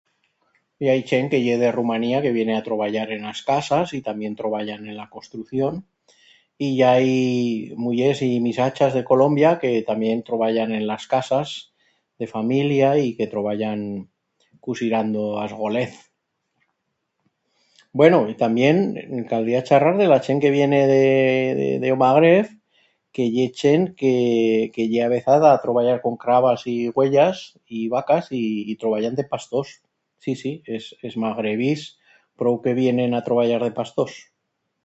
[0.85, 4.01] I hai chent que ye de Rumanía que viene a troballar en as casas y
[4.07, 5.73] tamién troballan en la construcción.
[6.67, 7.11] Y i hai
[7.83, 11.49] mullers y misachas de Colombia que tamién troballan en las casas
[12.19, 13.79] de familia y que troballan
[14.65, 15.93] cusirando a's golez.
[17.99, 18.75] Bueno, y tamién
[19.31, 21.01] caldría charrar de la chent que viene de...
[21.83, 22.45] de o Magreb
[23.15, 24.15] que ye chent que...
[24.73, 27.37] que ye avezada a treballar con crabas y uellas...
[27.75, 28.41] y vacas y...
[28.71, 29.73] y troballan de pastors.
[30.23, 30.93] Sí, si, es
[31.23, 31.83] magrebís,
[32.39, 34.17] prou que vienen a troballar de pastors.